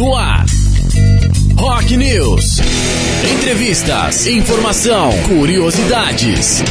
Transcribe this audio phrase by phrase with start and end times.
[0.00, 0.46] no ar.
[1.56, 2.58] Rock News.
[3.34, 6.62] Entrevistas, informação, curiosidades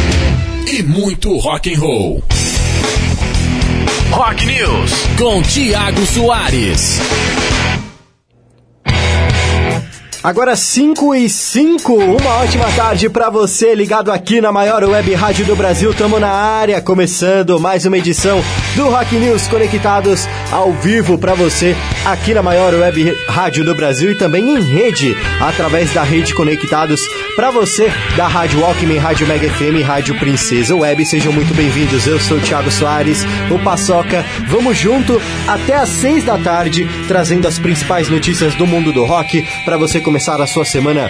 [0.68, 2.24] e muito rock and roll.
[4.10, 7.00] Rock News com Tiago Soares.
[10.22, 15.46] Agora 5 e 5, uma ótima tarde para você ligado aqui na maior web rádio
[15.46, 15.94] do Brasil.
[15.94, 18.44] Tamo na área, começando mais uma edição
[18.76, 21.74] do Rock News Conectados ao vivo para você
[22.06, 27.00] aqui na maior web rádio do Brasil e também em rede através da rede Conectados
[27.38, 31.06] para você da Rádio Walkman, Rádio Mega FM Rádio Princesa Web.
[31.06, 32.06] Sejam muito bem-vindos.
[32.06, 34.26] Eu sou o Thiago Soares, o Paçoca.
[34.50, 39.48] Vamos junto até às 6 da tarde trazendo as principais notícias do mundo do rock
[39.64, 41.08] para você começar a sua semana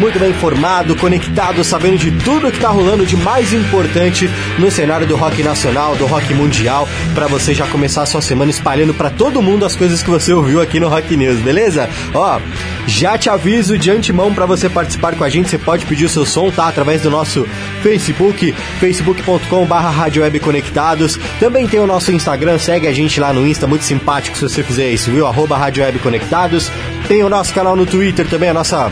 [0.00, 5.06] muito bem informado, conectado, sabendo de tudo que está rolando de mais importante no cenário
[5.06, 9.10] do rock nacional, do rock mundial, para você já começar a sua semana espalhando para
[9.10, 11.88] todo mundo as coisas que você ouviu aqui no Rock News, beleza?
[12.12, 12.40] Ó,
[12.88, 16.08] já te aviso de antemão para você participar com a gente, você pode pedir o
[16.08, 16.66] seu som, tá?
[16.66, 17.46] Através do nosso
[17.80, 20.10] Facebook, facebook.com/barra
[20.42, 21.16] Conectados.
[21.38, 24.64] Também tem o nosso Instagram, segue a gente lá no Insta, muito simpático se você
[24.64, 25.28] fizer isso, viu?
[25.28, 26.72] Arroba Rádio Web Conectados.
[27.08, 28.90] Tem o nosso canal no Twitter também, a nossa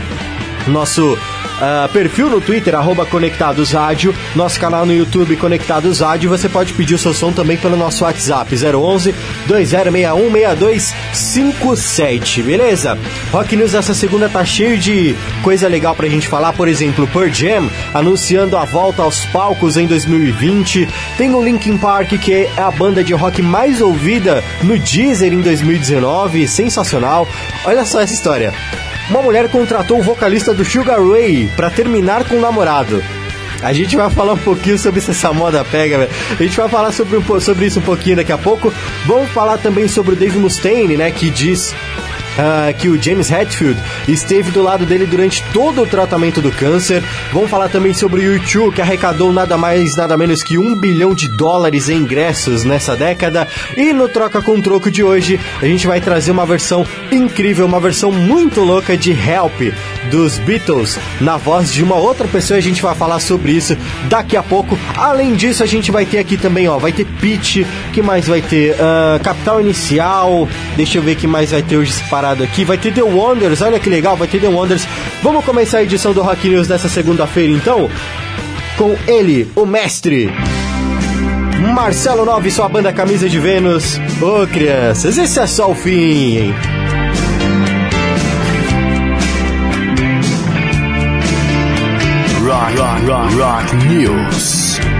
[0.67, 1.17] nosso
[1.55, 6.29] uh, perfil no Twitter, arroba Conectados Rádio, nosso canal no YouTube Conectados Rádio.
[6.29, 9.13] Você pode pedir o seu som também pelo nosso WhatsApp 011
[9.47, 12.97] 2061 6257, beleza?
[13.31, 17.29] Rock News essa segunda tá cheio de coisa legal pra gente falar, por exemplo, Pearl
[17.29, 20.87] Jam anunciando a volta aos palcos em 2020.
[21.17, 25.41] Tem o Linkin Park, que é a banda de rock mais ouvida no Deezer em
[25.41, 27.27] 2019, sensacional.
[27.65, 28.53] Olha só essa história.
[29.09, 33.03] Uma mulher contratou o vocalista do Sugar Ray para terminar com o namorado.
[33.61, 36.11] A gente vai falar um pouquinho sobre se essa moda pega, velho.
[36.31, 38.73] A gente vai falar sobre, sobre isso um pouquinho daqui a pouco.
[39.05, 41.73] Vamos falar também sobre o Dave Mustaine, né, que diz
[42.35, 47.03] Uh, que o James Hetfield esteve do lado dele durante todo o tratamento do câncer.
[47.31, 51.13] Vamos falar também sobre o YouTube, que arrecadou nada mais, nada menos que um bilhão
[51.13, 53.47] de dólares em ingressos nessa década.
[53.75, 57.79] E no Troca com Troco de hoje, a gente vai trazer uma versão incrível, uma
[57.79, 59.73] versão muito louca de Help
[60.11, 62.57] dos Beatles, na voz de uma outra pessoa.
[62.57, 63.75] A gente vai falar sobre isso
[64.07, 64.77] daqui a pouco.
[64.95, 68.41] Além disso, a gente vai ter aqui também, ó, vai ter Pitch, que mais vai
[68.41, 68.75] ter?
[68.75, 71.91] Uh, Capital Inicial, deixa eu ver que mais vai ter hoje
[72.31, 72.65] aqui.
[72.65, 74.87] Vai ter The Wonders, olha que legal, vai ter The Wonders.
[75.21, 77.89] Vamos começar a edição do Rock News dessa segunda-feira, então?
[78.77, 80.31] Com ele, o mestre.
[81.73, 83.99] Marcelo Nove, sua banda Camisa de Vênus.
[84.21, 86.55] Ô, oh, crianças, esse é só o fim, hein?
[92.45, 94.94] Rock, rock, rock, rock News.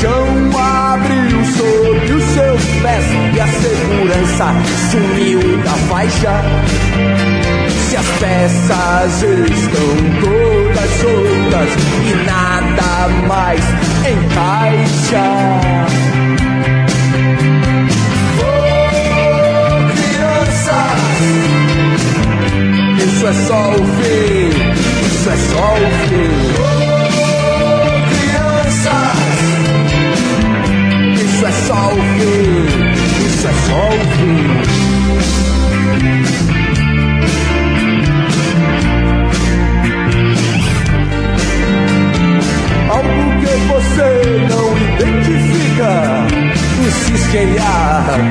[0.00, 0.26] Chão
[0.58, 4.46] abriu sob os seus pés e a segurança
[4.90, 6.42] sumiu da faixa,
[7.86, 11.68] se as peças estão todas soltas
[12.06, 13.62] e nada mais
[14.10, 15.26] encaixa.
[18.40, 18.70] Oh,
[23.04, 24.48] isso é só o fim,
[25.12, 26.79] isso é só o fim.
[32.20, 32.66] Fim,
[33.26, 34.38] isso é só o fim.
[42.90, 44.10] Algo que você
[44.50, 44.66] não
[44.98, 45.92] identifica,
[46.86, 47.50] insiste em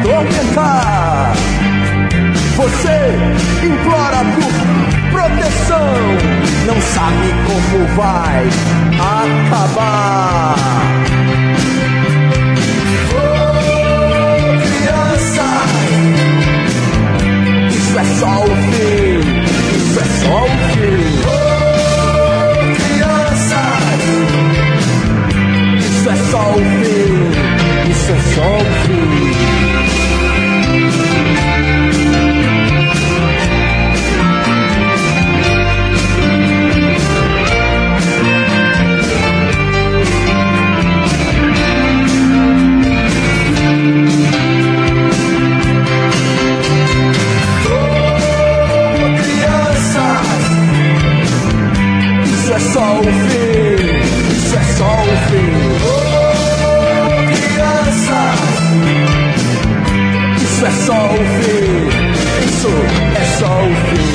[0.02, 1.34] atormentar.
[2.58, 2.98] Você
[3.66, 4.54] implora por
[5.12, 5.90] proteção,
[6.68, 8.42] não sabe como vai
[9.00, 10.56] acabar.
[18.20, 19.20] Só o fim,
[19.78, 21.02] isso é só o fim.
[21.26, 24.04] Oh, crianças,
[25.80, 27.12] isso é só o fim,
[27.90, 29.19] isso é só o fim.
[55.30, 55.50] sabem.
[55.86, 58.40] Oh, crianças,
[60.42, 61.70] isso é só o fim.
[62.46, 62.72] Isso
[63.16, 64.10] é só o fim.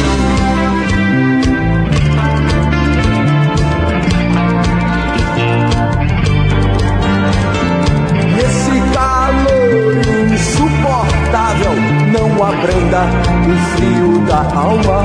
[12.13, 13.03] não aprenda
[13.49, 15.01] o frio da alma.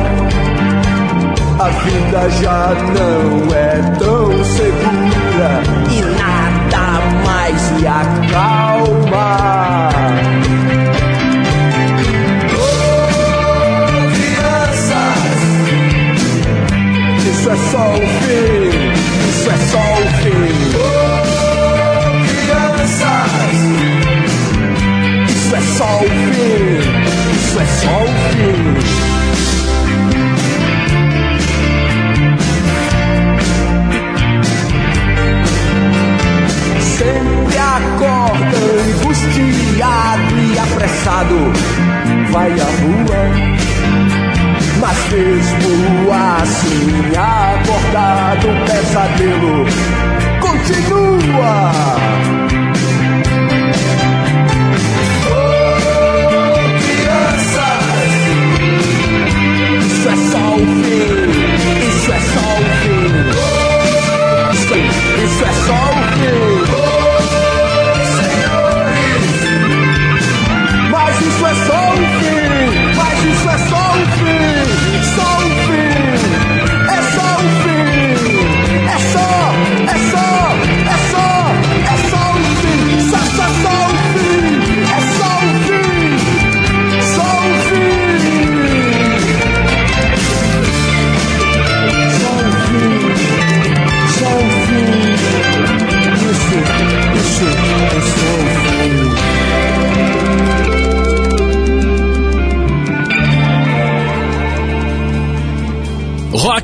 [1.59, 5.68] A vida já não é tão segura
[7.79, 9.29] me acalma.
[14.15, 15.19] Crianças,
[17.25, 18.69] isso é só o fim,
[19.29, 20.51] isso é só o fim.
[20.75, 20.89] Oh,
[22.27, 23.31] crianças,
[25.29, 26.69] isso é só o fim,
[27.33, 28.58] isso é só o fim.
[39.19, 41.35] Estiado e apressado,
[42.31, 43.27] vai à rua.
[44.79, 46.87] Mas mesmo assim,
[47.17, 49.65] acordado, o pesadelo
[50.39, 52.38] continua.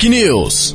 [0.04, 0.74] News.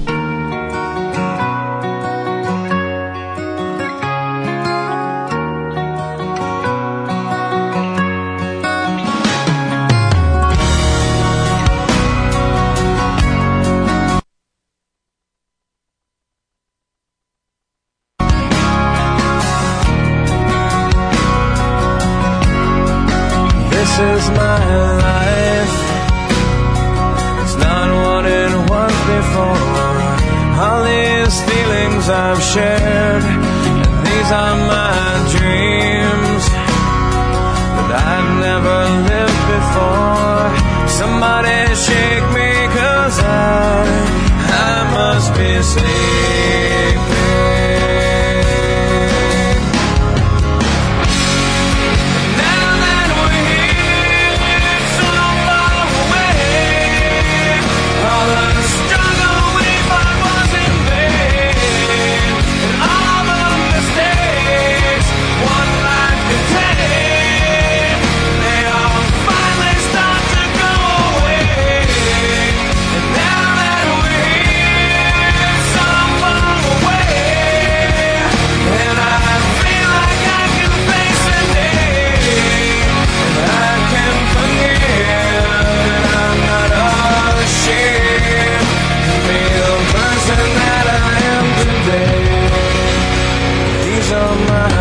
[94.31, 94.80] my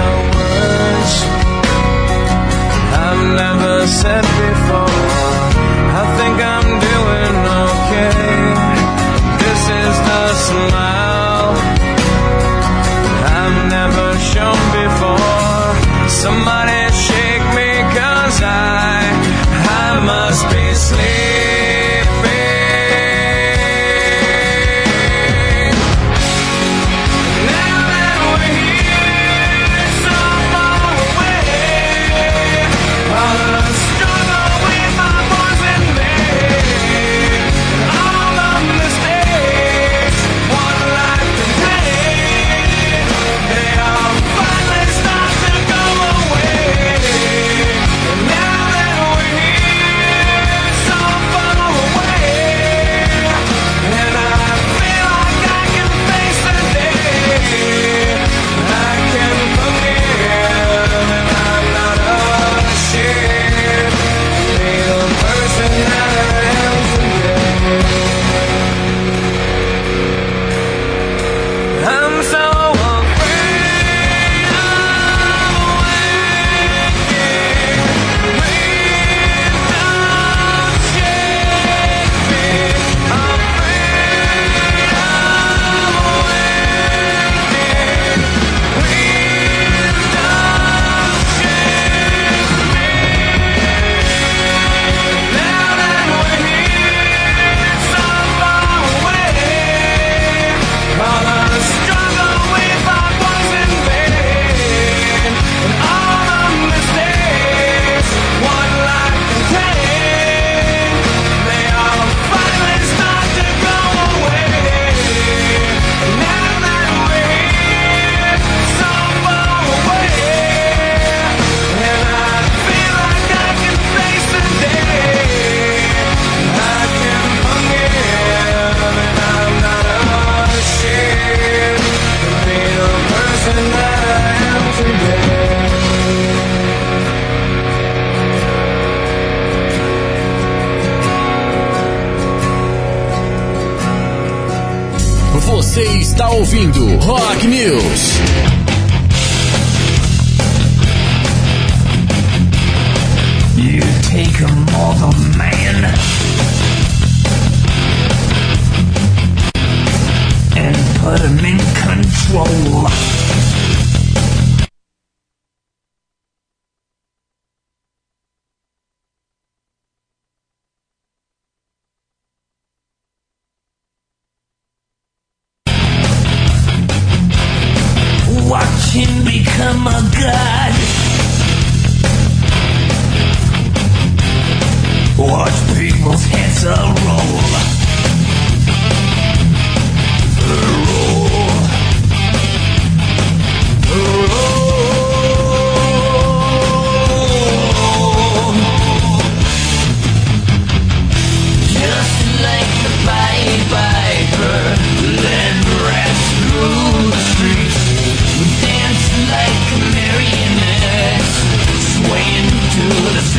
[147.47, 147.98] News.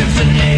[0.01, 0.50] symphony.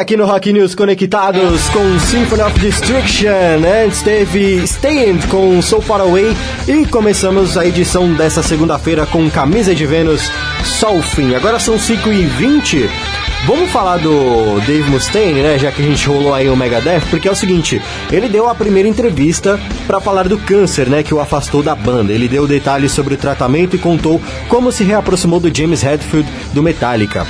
[0.00, 3.28] aqui no Rock News Conectados com Symphony of Destruction.
[3.84, 6.34] Antes teve Stand com So Far Away.
[6.66, 10.32] E começamos a edição dessa segunda-feira com Camisa de Vênus,
[10.64, 11.34] Só o Fim.
[11.34, 12.88] Agora são 5h20.
[13.46, 15.58] Vamos falar do Dave Mustaine, né?
[15.58, 17.80] Já que a gente rolou aí o Megadeth, porque é o seguinte:
[18.10, 21.02] ele deu a primeira entrevista para falar do câncer, né?
[21.02, 22.10] Que o afastou da banda.
[22.10, 26.62] Ele deu detalhes sobre o tratamento e contou como se reaproximou do James Hetfield do
[26.62, 27.26] Metallica.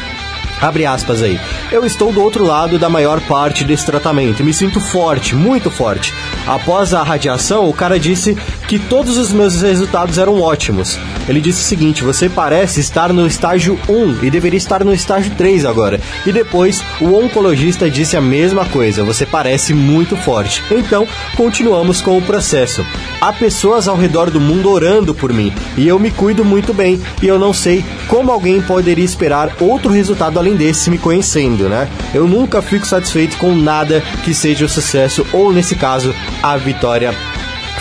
[0.61, 1.41] Abre aspas aí.
[1.73, 4.45] Eu estou do outro lado da maior parte desse tratamento.
[4.45, 6.13] Me sinto forte, muito forte.
[6.47, 8.37] Após a radiação, o cara disse
[8.69, 10.99] que todos os meus resultados eram ótimos.
[11.29, 15.33] Ele disse o seguinte: você parece estar no estágio 1 e deveria estar no estágio
[15.37, 16.01] 3 agora.
[16.27, 20.63] E depois o oncologista disse a mesma coisa: você parece muito forte.
[20.71, 22.85] Então, continuamos com o processo.
[23.21, 27.01] Há pessoas ao redor do mundo orando por mim e eu me cuido muito bem
[27.23, 31.89] e eu não sei como alguém poderia esperar outro resultado além desse me conhecendo, né?
[32.15, 37.15] Eu nunca fico satisfeito com nada que seja o sucesso ou, nesse caso, a vitória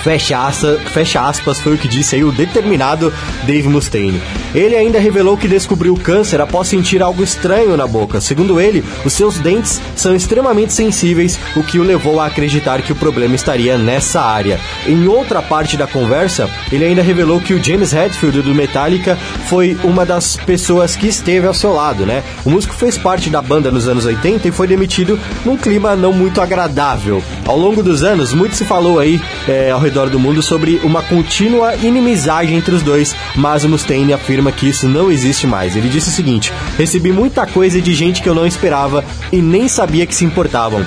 [0.04, 3.14] Fecha, aspas, fecha aspas, foi o que disse aí o determinado
[3.44, 4.22] Dave Mustaine.
[4.56, 8.22] Ele ainda revelou que descobriu câncer após sentir algo estranho na boca.
[8.22, 12.92] Segundo ele, os seus dentes são extremamente sensíveis, o que o levou a acreditar que
[12.92, 14.60] o problema estaria nessa área.
[14.88, 19.78] Em outra parte da conversa, ele ainda revelou que o James Hetfield do Metallica foi
[19.84, 22.24] uma das pessoas que esteve ao seu lado, né?
[22.46, 26.14] O músico fez parte da banda nos anos 80 e foi demitido num clima não
[26.14, 27.22] muito agradável.
[27.46, 31.02] Ao longo dos anos, muito se falou aí é, ao redor do mundo sobre uma
[31.02, 35.76] contínua inimizade entre os dois, mas o Mustaine afirma que isso não existe mais.
[35.76, 39.68] Ele disse o seguinte: Recebi muita coisa de gente que eu não esperava e nem
[39.68, 40.86] sabia que se importavam.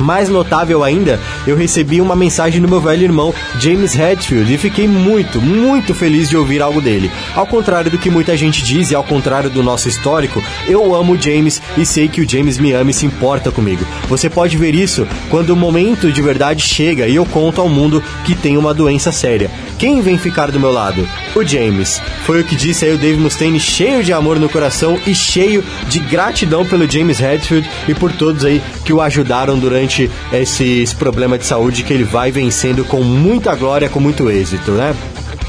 [0.00, 4.88] Mais notável ainda, eu recebi uma mensagem do meu velho irmão James Hetfield e fiquei
[4.88, 7.10] muito, muito feliz de ouvir algo dele.
[7.36, 11.12] Ao contrário do que muita gente diz e ao contrário do nosso histórico, eu amo
[11.12, 13.84] o James e sei que o James me ama e se importa comigo.
[14.08, 18.02] Você pode ver isso quando o momento de verdade chega e eu conto ao mundo
[18.24, 19.50] que tem uma doença séria.
[19.78, 21.06] Quem vem ficar do meu lado?
[21.34, 22.00] O James.
[22.24, 25.64] Foi o que disse aí o Dave Mustaine, cheio de amor no coração e cheio
[25.88, 29.89] de gratidão pelo James Hetfield e por todos aí que o ajudaram durante
[30.32, 34.72] esse, esse problema de saúde que ele vai vencendo com muita glória, com muito êxito,
[34.72, 34.94] né?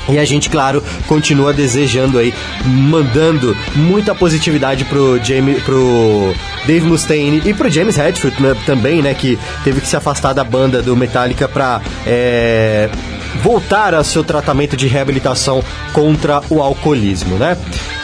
[0.10, 2.34] E a gente, claro, continua desejando aí,
[2.66, 6.34] mandando muita positividade pro Jamie, pro
[6.66, 10.44] Dave Mustaine e pro James Hetfield né, também, né, que teve que se afastar da
[10.44, 12.90] banda do Metallica para é,
[13.44, 15.64] voltar ao seu tratamento de reabilitação
[15.94, 17.58] contra o alcoolismo, né?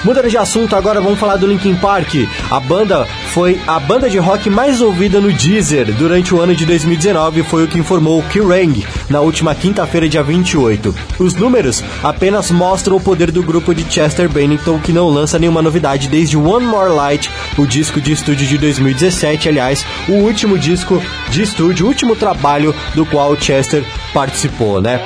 [0.03, 2.13] Mudando de assunto, agora vamos falar do Linkin Park.
[2.49, 6.65] A banda foi a banda de rock mais ouvida no Deezer durante o ano de
[6.65, 10.95] 2019, foi o que informou Kerrang na última quinta-feira, dia 28.
[11.19, 15.61] Os números apenas mostram o poder do grupo de Chester Bennington, que não lança nenhuma
[15.61, 21.01] novidade desde One More Light, o disco de estúdio de 2017, aliás, o último disco
[21.29, 23.83] de estúdio, o último trabalho do qual Chester
[24.13, 25.04] participou, né?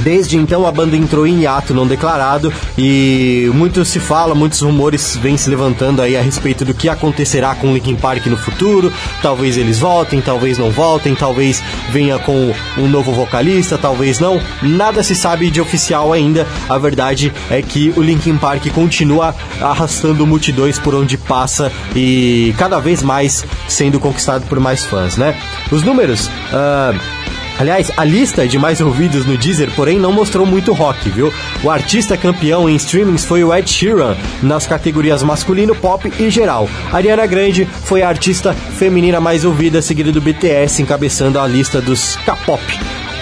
[0.00, 5.16] Desde então a banda entrou em hiato não declarado e muito se fala, muitos rumores
[5.16, 8.92] vêm se levantando aí a respeito do que acontecerá com Linkin Park no futuro.
[9.20, 14.40] Talvez eles voltem, talvez não voltem, talvez venha com um novo vocalista, talvez não.
[14.62, 16.46] Nada se sabe de oficial ainda.
[16.68, 22.80] A verdade é que o Linkin Park continua arrastando multidões por onde passa e cada
[22.80, 25.36] vez mais sendo conquistado por mais fãs, né?
[25.70, 26.26] Os números.
[26.26, 27.21] Uh,
[27.62, 31.32] Aliás, a lista de mais ouvidos no Deezer, porém, não mostrou muito rock, viu?
[31.62, 36.68] O artista campeão em streamings foi o Ed Sheeran, nas categorias masculino, pop e geral.
[36.92, 42.16] Ariana Grande foi a artista feminina mais ouvida, seguida do BTS, encabeçando a lista dos
[42.26, 42.60] K-pop.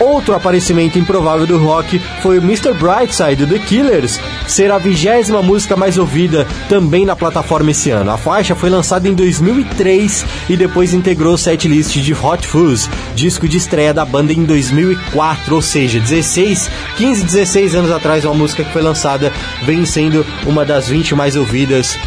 [0.01, 2.73] Outro aparecimento improvável do rock foi o Mr.
[2.73, 8.11] Brightside do The Killers, ser a vigésima música mais ouvida também na plataforma esse ano.
[8.11, 13.47] A faixa foi lançada em 2003 e depois integrou o setlist de Hot Fuzz, disco
[13.47, 18.65] de estreia da banda em 2004, ou seja, 16, 15, 16 anos atrás, uma música
[18.65, 19.31] que foi lançada
[19.65, 21.99] vem sendo uma das 20 mais ouvidas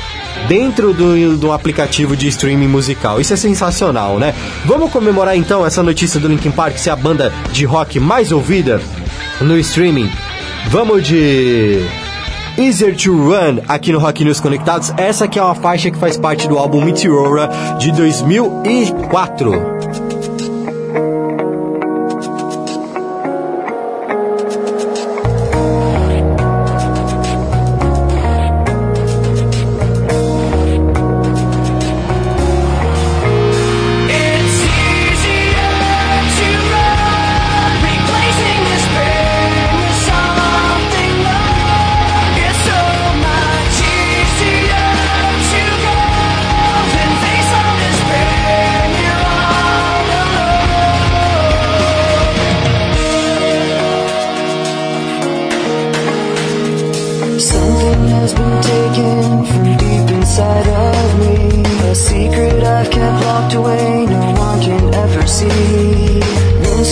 [0.48, 3.20] dentro do, do aplicativo de streaming musical.
[3.20, 4.34] Isso é sensacional, né?
[4.66, 8.82] Vamos comemorar então essa notícia do Linkin Park ser a banda de rock mais ouvida
[9.42, 10.10] no streaming.
[10.70, 11.80] Vamos de
[12.58, 14.94] Easier to Run aqui no Rock News Conectados.
[14.98, 20.13] Essa que é uma faixa que faz parte do álbum Meteora de 2004.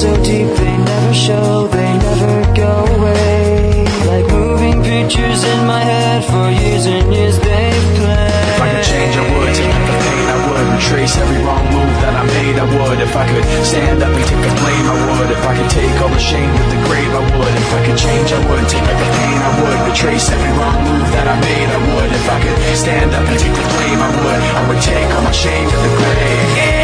[0.02, 3.86] so deep they never show, they never go away.
[4.10, 7.70] Like moving pictures in my head for years and years they
[8.02, 8.34] play.
[8.50, 11.38] If I could change, I would take back the pain I would and trace every
[11.46, 12.58] wrong move that I made.
[12.58, 14.86] I would if I could stand up and take the blame.
[14.90, 17.12] I would if I could take all the shame to the grave.
[17.14, 19.38] I would if I could change, I would take back the pain.
[19.38, 21.70] I would retrace every wrong move that I made.
[21.70, 24.02] I would if I could stand up and take the blame.
[24.02, 24.42] I would.
[24.50, 26.50] I would take all my shame to the grave.
[26.58, 26.81] Yeah.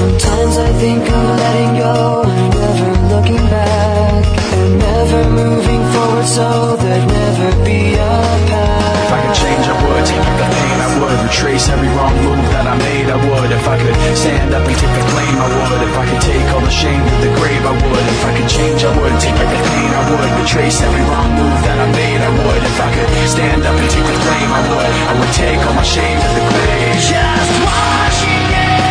[0.00, 4.24] Sometimes I think of letting go never looking back,
[4.56, 8.12] and never moving forward so there'd never be a
[8.48, 8.96] path.
[8.96, 10.04] If I could change, I would.
[10.08, 11.18] Take back the pain, I would.
[11.28, 13.52] Retrace every wrong move that I made, I would.
[13.52, 15.80] If I could stand up and take the blame, I would.
[15.84, 18.06] If I could take all the shame to the grave, I would.
[18.08, 19.12] If I could change, I would.
[19.20, 20.30] Take back the pain, I would.
[20.40, 22.62] Retrace every wrong move that I made, I would.
[22.64, 24.92] If I could stand up and take the blame, I would.
[24.96, 26.96] I would take all my shame to the grave.
[27.04, 28.89] Just washing it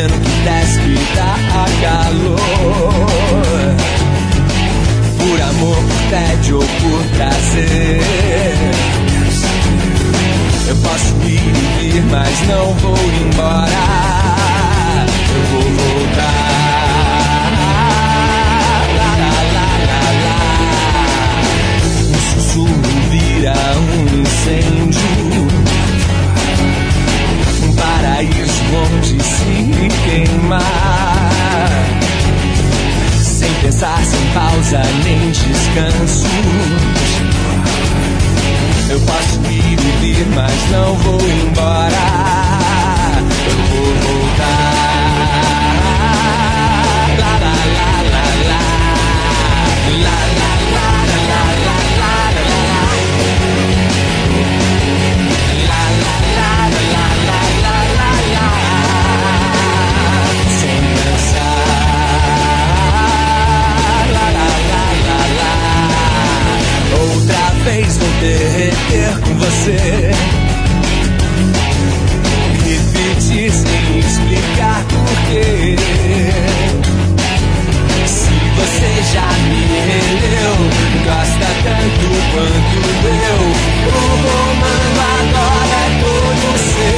[0.00, 1.36] veneno que desce e dá
[1.82, 2.36] calor?
[5.18, 8.00] Por amor, por tédio ou por prazer?
[10.68, 14.49] Eu posso ir e vir, mas não vou embora.
[28.74, 30.60] Onde se queimar.
[33.22, 36.26] Sem pensar, sem pausa nem descanso.
[38.88, 41.96] Eu posso ir e vir, mas não vou embora.
[43.46, 44.69] Eu vou voltar.
[67.72, 70.10] Vez vou derreter com você.
[72.66, 75.76] Repetir sem explicar porquê.
[78.06, 80.54] Se você já me releu,
[81.04, 83.40] gosta tanto quanto eu.
[83.88, 86.89] O comando agora é todo seu.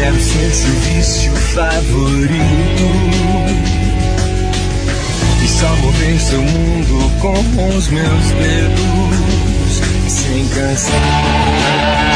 [0.00, 2.32] Quero ser seu vício favorito.
[5.44, 9.82] E só mover seu mundo com os meus dedos.
[10.08, 12.09] Sem cansar.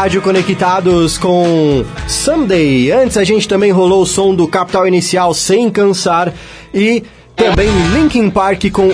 [0.00, 2.90] Rádio Conectados com Someday.
[2.90, 6.32] Antes a gente também rolou o som do Capital Inicial Sem Cansar
[6.72, 7.04] e
[7.36, 8.90] também Linkin Park com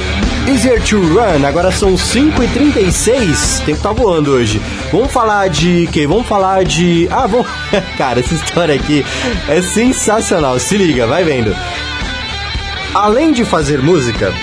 [0.48, 1.46] Easier to Run.
[1.46, 4.60] Agora são 5h36, o tempo tá voando hoje.
[4.90, 6.08] Vamos falar de quê?
[6.08, 7.06] Vamos falar de...
[7.12, 7.46] Ah, vamos...
[7.96, 9.06] Cara, essa história aqui
[9.48, 11.54] é sensacional, se liga, vai vendo.
[12.92, 14.34] Além de fazer música,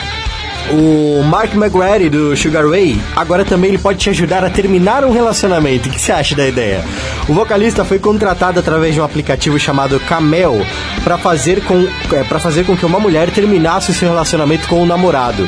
[0.71, 5.11] o Mark McGrady do Sugar Ray, agora também ele pode te ajudar a terminar um
[5.11, 5.89] relacionamento.
[5.89, 6.83] O que você acha da ideia?
[7.27, 10.65] O vocalista foi contratado através de um aplicativo chamado Camel
[11.03, 14.81] para fazer com é, para fazer com que uma mulher terminasse o seu relacionamento com
[14.81, 15.47] o namorado.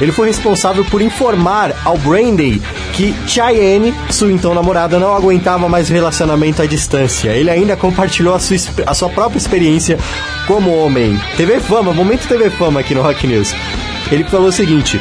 [0.00, 2.60] Ele foi responsável por informar ao Brandy
[2.94, 7.30] que Cheyenne, sua então namorada, não aguentava mais o relacionamento à distância.
[7.30, 9.98] Ele ainda compartilhou a sua, a sua própria experiência
[10.46, 11.20] como homem.
[11.36, 13.54] TV Fama, momento TV Fama aqui no Rock News.
[14.10, 15.00] Ele falou o seguinte: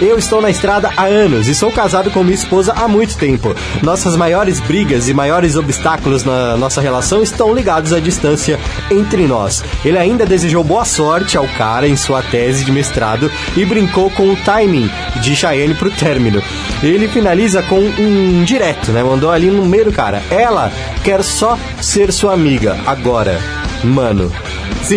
[0.00, 3.54] eu estou na estrada há anos e sou casado com minha esposa há muito tempo.
[3.82, 8.58] Nossas maiores brigas e maiores obstáculos na nossa relação estão ligados à distância
[8.90, 9.62] entre nós.
[9.84, 14.30] Ele ainda desejou boa sorte ao cara em sua tese de mestrado e brincou com
[14.30, 14.90] o timing
[15.20, 16.42] de Cheyenne pro término.
[16.82, 19.02] Ele finaliza com um direto, né?
[19.02, 20.22] Mandou ali no meio do cara.
[20.30, 20.72] Ela
[21.04, 23.38] quer só ser sua amiga agora.
[23.84, 24.32] Mano,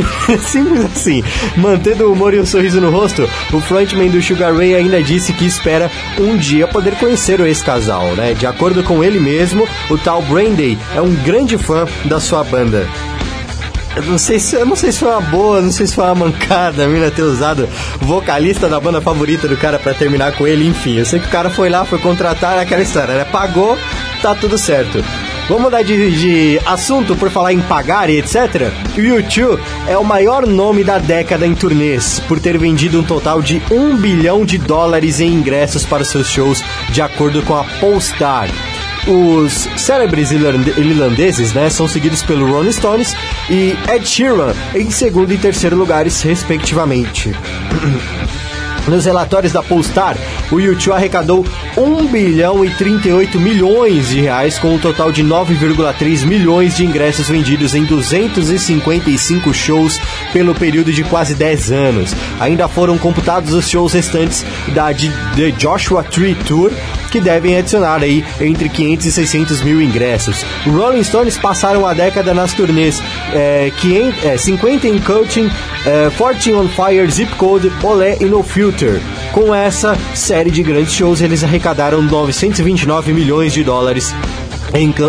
[0.01, 1.23] Sim- Simples assim.
[1.57, 5.33] Mantendo o humor e um sorriso no rosto, o frontman do Sugar Ray ainda disse
[5.33, 8.33] que espera um dia poder conhecer o ex-casal, né?
[8.33, 12.87] De acordo com ele mesmo, o tal Brandy é um grande fã da sua banda.
[13.95, 16.03] Eu não sei se, eu não sei se foi uma boa, não sei se foi
[16.05, 17.69] uma mancada a mina ter usado
[18.01, 20.97] vocalista da banda favorita do cara pra terminar com ele, enfim.
[20.97, 23.23] Eu sei que o cara foi lá, foi contratar aquela história, né?
[23.25, 23.77] Pagou,
[24.23, 25.03] tá tudo certo.
[25.47, 28.71] Vamos mudar de, de assunto por falar em pagar e etc.
[28.95, 33.41] O U2 é o maior nome da década em turnês, por ter vendido um total
[33.41, 38.47] de 1 bilhão de dólares em ingressos para seus shows, de acordo com a Polestar.
[39.05, 43.13] Os célebres irlande- irlandeses né, são seguidos pelo Rolling Stones
[43.49, 47.31] e Ed Sheeran em segundo e terceiro lugares, respectivamente.
[48.87, 50.17] Nos relatórios da Polestar,
[50.51, 51.45] o U2 arrecadou
[51.77, 57.29] 1 bilhão e 38 milhões de reais com um total de 9,3 milhões de ingressos
[57.29, 59.99] vendidos em 255 shows
[60.33, 62.15] pelo período de quase 10 anos.
[62.39, 66.71] Ainda foram computados os shows restantes da The Joshua Tree Tour,
[67.13, 70.43] que devem adicionar aí entre 500 e 600 mil ingressos.
[70.65, 72.99] Rolling Stones passaram a década nas turnês
[73.31, 75.47] é, 500, é, 50 em Coaching,
[75.85, 78.99] é, 14 on Fire, Zip Code, Olé e No Filter.
[79.31, 84.11] Com essa série de grandes shows, eles arrecadaram 929 milhões de dólares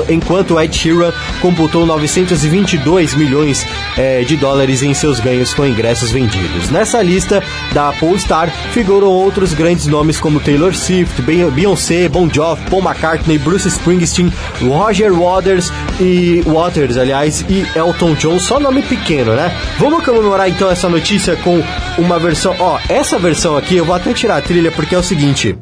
[0.09, 6.71] Enquanto Ed Sheeran computou 922 milhões eh, de dólares em seus ganhos com ingressos vendidos.
[6.71, 12.63] Nessa lista da Polestar figuram outros grandes nomes como Taylor Swift, Be- Beyoncé, Bon Jovi,
[12.71, 19.35] Paul McCartney, Bruce Springsteen, Roger Waters e Waters, aliás, e Elton John, só nome pequeno,
[19.35, 19.53] né?
[19.79, 21.63] Vamos comemorar então essa notícia com
[21.99, 25.03] uma versão, ó, essa versão aqui eu vou até tirar a trilha porque é o
[25.03, 25.57] seguinte,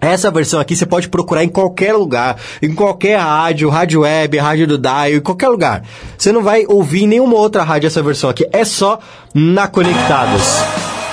[0.00, 4.66] essa versão aqui você pode procurar em qualquer lugar, em qualquer rádio, rádio web, rádio
[4.66, 5.82] do Dial, em qualquer lugar.
[6.16, 8.98] Você não vai ouvir em nenhuma outra rádio essa versão aqui, é só
[9.34, 10.42] na Conectados.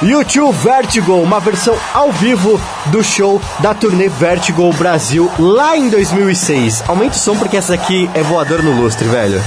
[0.02, 6.84] YouTube Vertigo, uma versão ao vivo do show da turnê Vertigo Brasil lá em 2006.
[6.88, 9.42] Aumenta o som porque essa aqui é voador no lustre, velho.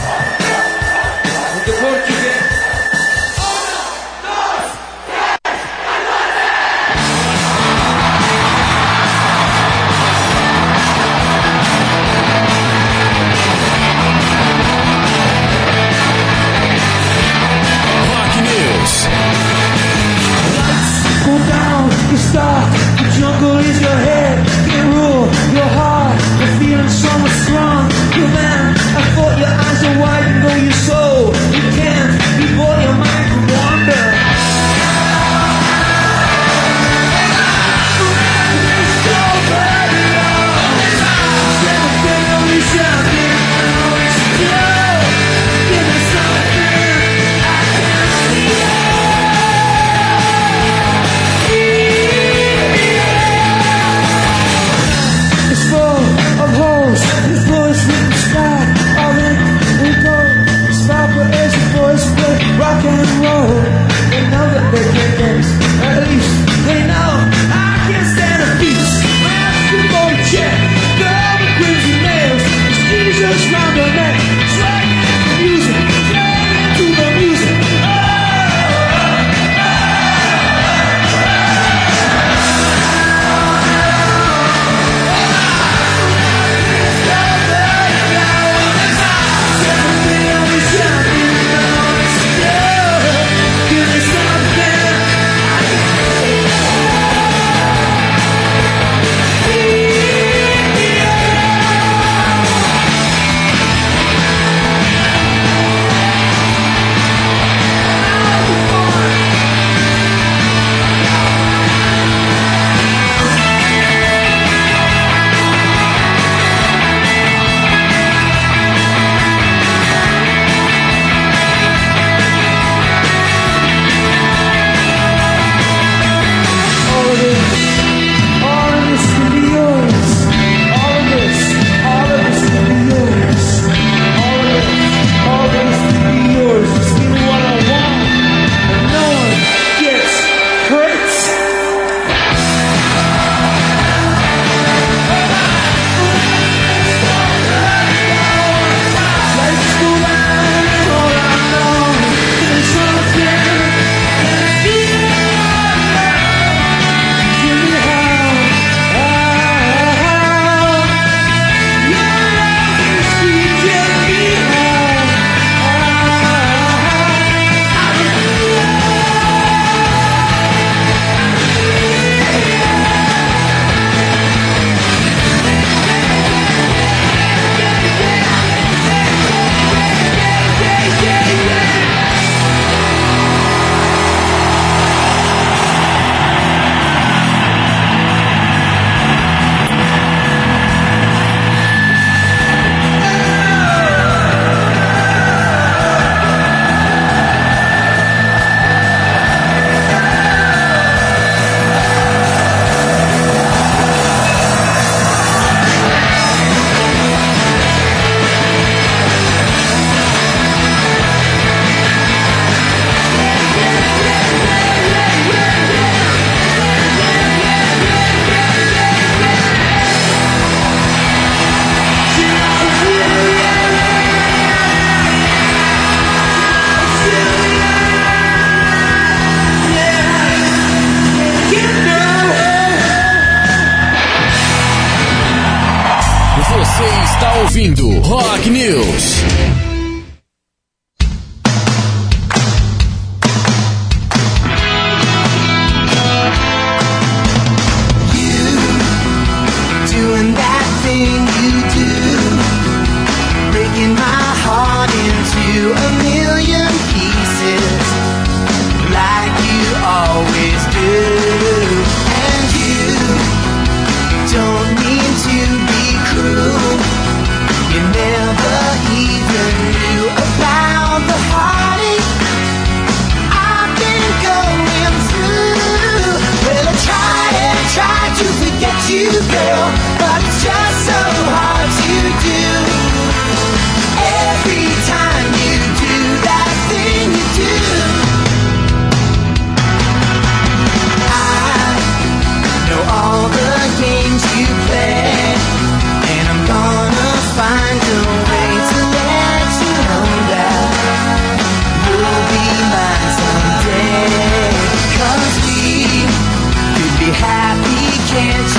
[308.17, 308.55] Can't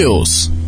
[0.00, 0.59] News.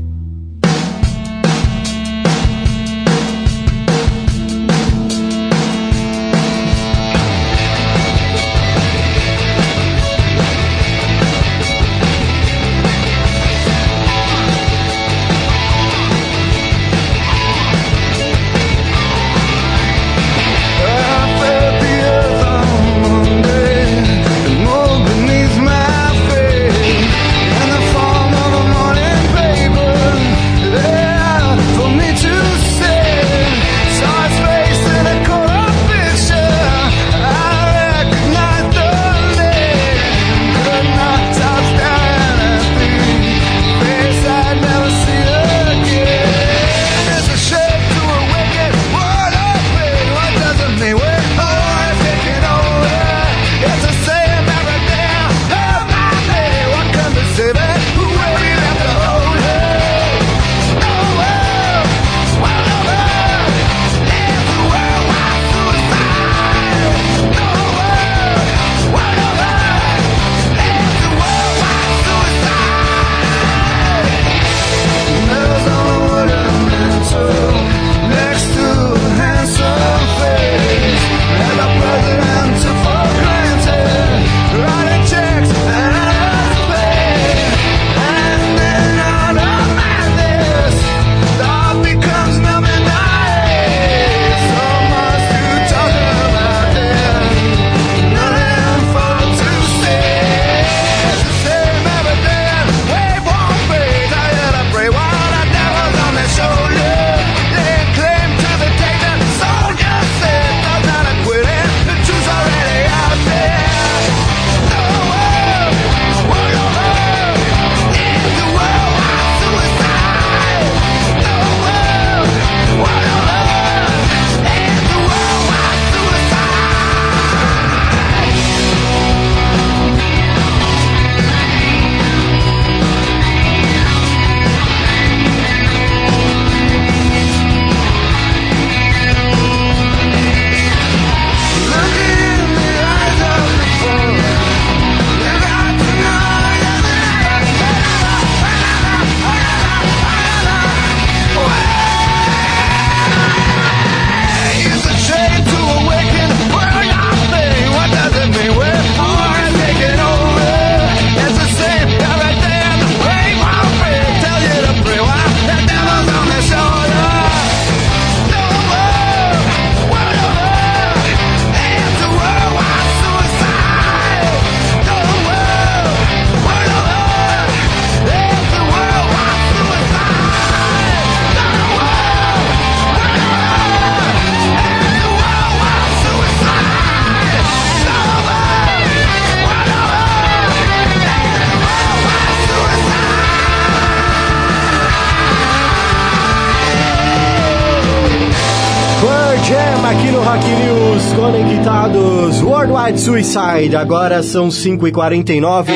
[201.43, 205.73] Conectados Worldwide Suicide, agora são 5h49.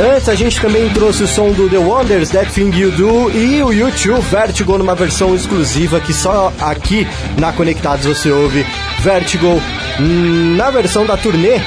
[0.00, 3.62] Antes a gente também trouxe o som do The Wonders, That Thing You Do e
[3.62, 7.06] o YouTube Vertigo numa versão exclusiva que só aqui
[7.38, 8.64] na Conectados você ouve
[9.00, 9.60] Vertigo
[10.00, 11.60] hum, na versão da turnê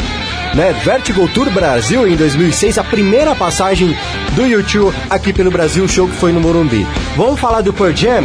[0.55, 0.73] né?
[0.83, 3.95] Vertigo Tour Brasil em 2006, a primeira passagem
[4.35, 6.85] do YouTube aqui pelo Brasil, show que foi no Morumbi.
[7.15, 8.23] Vamos falar do Pearl Jam?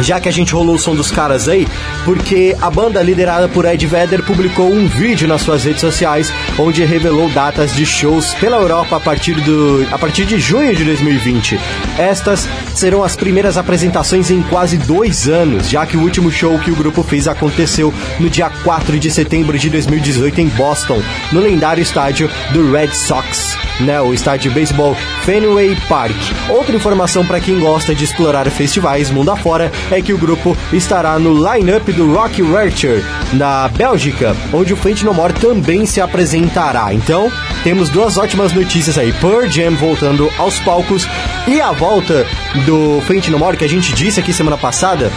[0.00, 1.66] Já que a gente rolou o som dos caras aí,
[2.04, 6.84] porque a banda liderada por Ed Vedder publicou um vídeo nas suas redes sociais onde
[6.84, 11.58] revelou datas de shows pela Europa a partir, do, a partir de junho de 2020.
[11.98, 16.70] Estas serão as primeiras apresentações em quase dois anos, já que o último show que
[16.70, 21.82] o grupo fez aconteceu no dia 4 de setembro de 2018 em Boston, no lendário
[21.82, 26.16] estádio do Red Sox, né, o estádio de beisebol Fenway Park.
[26.48, 31.18] Outra informação para quem gosta de explorar festivais mundo afora é que o grupo estará
[31.18, 36.92] no line-up do Rock Rapture na Bélgica, onde o Fate No More também se apresentará.
[36.92, 37.30] Então,
[37.62, 39.12] temos duas ótimas notícias aí.
[39.14, 41.06] Pearl Jam voltando aos palcos
[41.46, 42.26] e a volta
[42.64, 45.10] do Fate No More que a gente disse aqui semana passada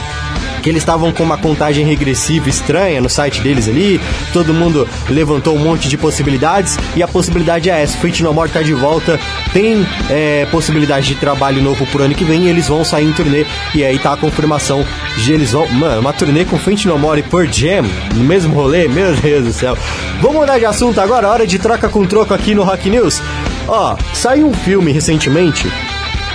[0.62, 4.00] que eles estavam com uma contagem regressiva estranha no site deles ali,
[4.32, 8.50] todo mundo levantou um monte de possibilidades, e a possibilidade é essa, Fate No More
[8.50, 9.20] tá de volta,
[9.54, 13.14] tem é, possibilidade de trabalho novo pro ano que vem, e eles vão sair em
[13.14, 14.86] turnê, e aí tá a confirmação
[15.18, 17.86] de eles vão, mano, uma turnê com Fate No More e Pearl Jam,
[18.16, 19.78] no mesmo rolê, meu Deus do céu.
[20.22, 23.22] Vamos mudar de assunto agora, hora de troca com troco aqui no Rock News.
[23.68, 25.68] Ó, saiu um filme recentemente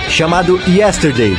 [0.09, 1.37] chamado Yesterday.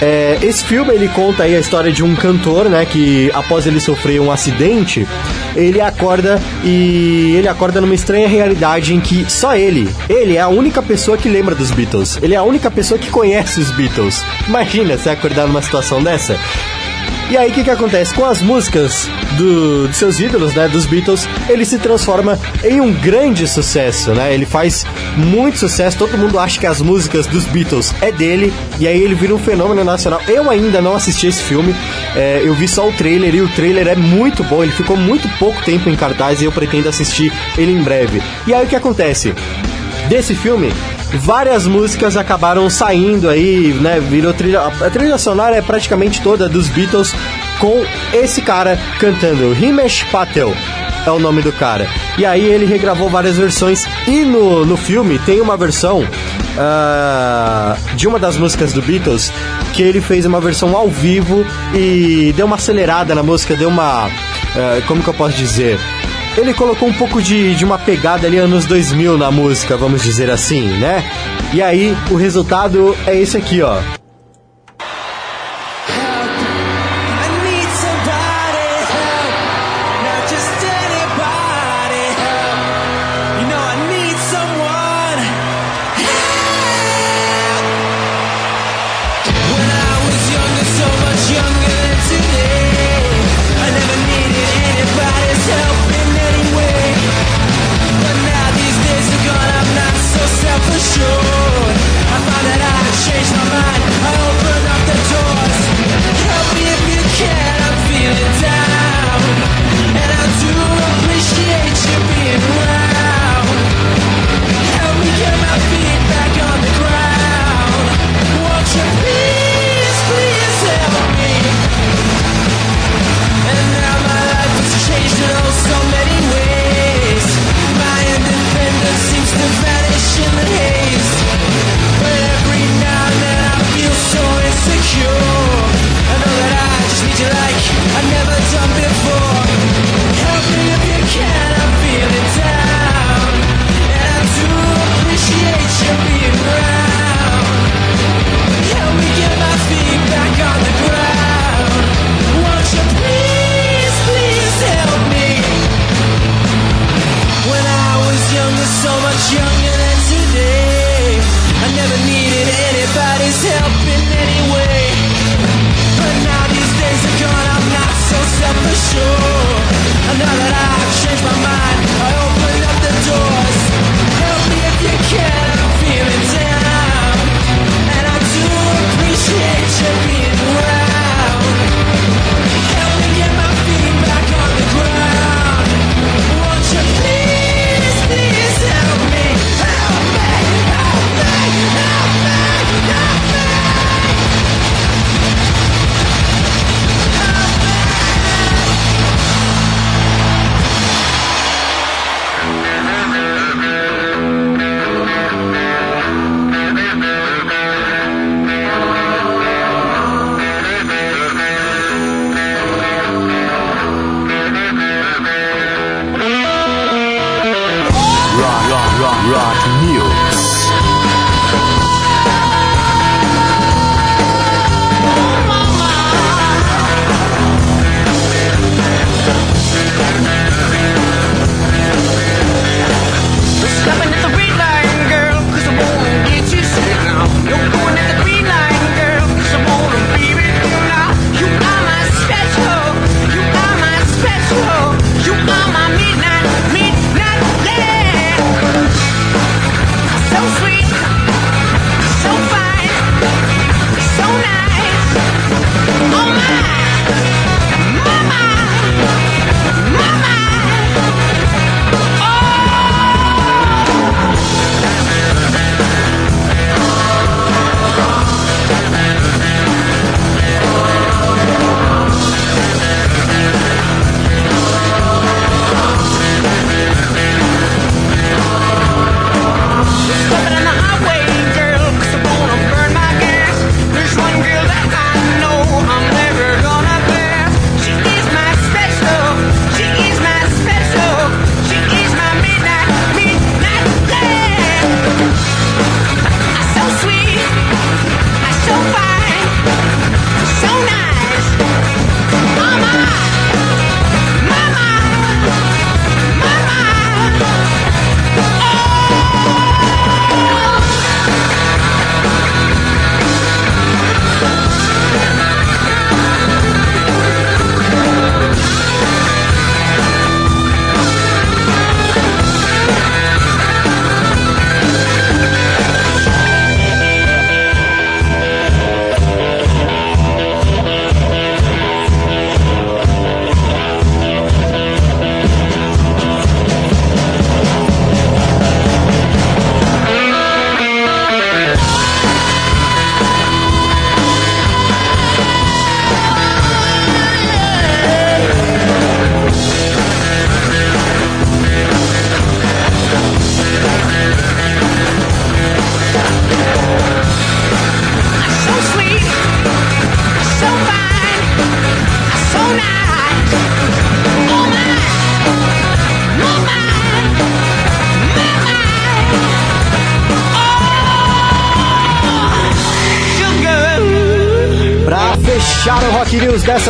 [0.00, 3.80] É, esse filme ele conta aí a história de um cantor, né, que após ele
[3.80, 5.06] sofrer um acidente,
[5.54, 10.48] ele acorda e ele acorda numa estranha realidade em que só ele, ele é a
[10.48, 12.18] única pessoa que lembra dos Beatles.
[12.22, 14.22] Ele é a única pessoa que conhece os Beatles.
[14.46, 16.38] Imagina você acordar numa situação dessa.
[17.28, 18.14] E aí o que, que acontece?
[18.14, 22.92] Com as músicas do, de seus ídolos, né, dos Beatles, ele se transforma em um
[22.92, 24.32] grande sucesso, né?
[24.32, 24.86] Ele faz
[25.16, 29.14] muito sucesso, todo mundo acha que as músicas dos Beatles é dele, e aí ele
[29.14, 30.20] vira um fenômeno nacional.
[30.28, 31.74] Eu ainda não assisti esse filme,
[32.14, 35.28] é, eu vi só o trailer e o trailer é muito bom, ele ficou muito
[35.38, 38.22] pouco tempo em cartaz e eu pretendo assistir ele em breve.
[38.46, 39.34] E aí o que acontece?
[40.08, 40.72] Desse filme,
[41.14, 44.00] várias músicas acabaram saindo aí, né?
[44.00, 44.62] Virou trilha.
[44.62, 47.14] A trilha sonora é praticamente toda dos Beatles
[47.58, 49.54] com esse cara cantando.
[49.54, 50.52] Himesh Patel
[51.06, 51.86] é o nome do cara.
[52.18, 53.84] E aí ele regravou várias versões.
[54.06, 56.06] E no, no filme tem uma versão
[56.58, 59.32] ah, de uma das músicas do Beatles
[59.72, 61.44] que ele fez uma versão ao vivo
[61.74, 64.06] e deu uma acelerada na música, deu uma.
[64.06, 65.78] ah, como que eu posso dizer?
[66.36, 70.30] Ele colocou um pouco de, de uma pegada ali anos 2000 na música, vamos dizer
[70.30, 71.02] assim, né?
[71.52, 73.95] E aí o resultado é esse aqui, ó.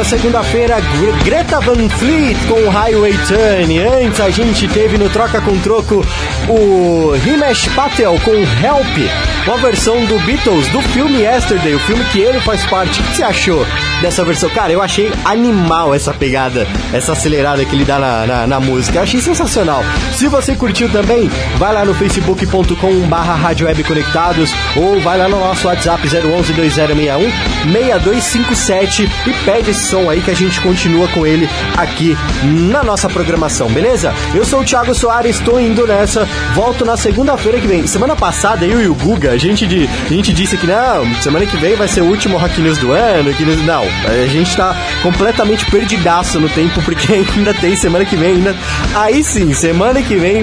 [0.07, 4.05] Segunda-feira, Gre- Greta Van Fleet com Highway Turn.
[4.05, 6.05] Antes a gente teve no Troca com Troco
[6.49, 8.97] o Himesh Patel com Help,
[9.47, 13.01] uma versão do Beatles do filme Yesterday, o filme que ele faz parte.
[13.01, 13.67] O que você achou
[14.03, 14.51] dessa versão?
[14.51, 18.99] Cara, eu achei animal essa pegada, essa acelerada que ele dá na, na, na música.
[18.99, 19.85] Eu achei sensacional.
[20.15, 25.29] Se você curtiu também, vai lá no facebook.com barra Rádio Web Conectados ou vai lá
[25.29, 27.31] no nosso WhatsApp 011 2061
[27.73, 33.09] 6257 e pede esse som aí que a gente continua com ele aqui na nossa
[33.09, 34.13] programação, beleza?
[34.35, 37.87] Eu sou o Thiago Soares, estou indo nessa, volto na segunda-feira que vem.
[37.87, 41.45] Semana passada eu e o Guga, a gente, de, a gente disse que não, semana
[41.45, 44.75] que vem vai ser o último Rock News do ano, que não, a gente tá
[45.03, 48.57] completamente perdidaço no tempo porque ainda tem semana que vem ainda.
[48.95, 50.43] Aí sim, semana que vem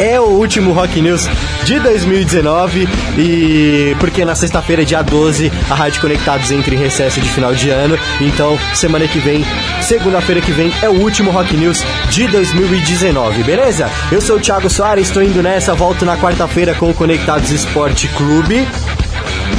[0.00, 1.28] é o último Rock News
[1.64, 2.88] de 2019
[3.18, 7.68] e porque na sexta-feira, dia 12, a Rádio Conectados entra em recesso de final de
[7.68, 7.98] ano.
[8.20, 9.44] Então, semana que vem,
[9.82, 13.90] segunda-feira que vem, é o último Rock News de 2019, beleza?
[14.10, 18.08] Eu sou o Thiago Soares, estou indo nessa, volto na quarta-feira com o Conectados Esporte
[18.08, 18.66] Clube.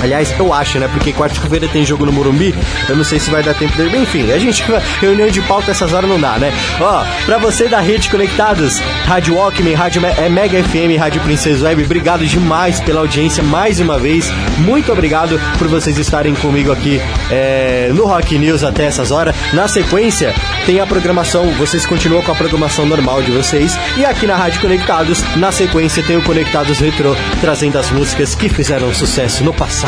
[0.01, 0.87] Aliás, eu acho, né?
[0.91, 2.53] Porque quarta-feira tem jogo no Morumbi.
[2.87, 3.97] Eu não sei se vai dar tempo dele.
[3.97, 4.63] Enfim, a gente.
[4.99, 6.53] Reunião de pauta essas horas não dá, né?
[6.79, 11.83] Ó, pra você da Rede Conectados, Rádio Walkman, Rádio é Mega FM, Rádio Princesa Web,
[11.83, 14.29] obrigado demais pela audiência mais uma vez.
[14.59, 19.35] Muito obrigado por vocês estarem comigo aqui é, no Rock News até essas horas.
[19.53, 20.33] Na sequência,
[20.65, 23.77] tem a programação, vocês continuam com a programação normal de vocês.
[23.97, 28.49] E aqui na Rádio Conectados, na sequência, tem o Conectados Retro, trazendo as músicas que
[28.49, 29.80] fizeram sucesso no passado,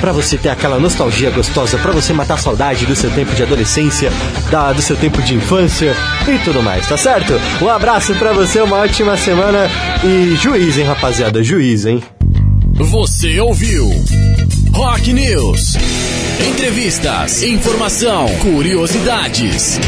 [0.00, 3.42] pra você ter aquela nostalgia gostosa, pra você matar a saudade do seu tempo de
[3.42, 4.12] adolescência,
[4.50, 5.94] da, do seu tempo de infância
[6.26, 7.32] e tudo mais, tá certo?
[7.62, 9.70] Um abraço pra você, uma ótima semana
[10.04, 12.02] e juiz, hein, rapaziada, juiz, hein?
[12.74, 13.88] Você ouviu
[14.72, 15.76] Rock News.
[16.48, 19.80] Entrevistas, informação, curiosidades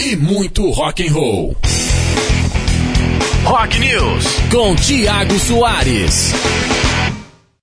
[0.00, 1.56] e muito rock and roll.
[3.44, 6.32] Rock News com Tiago Soares.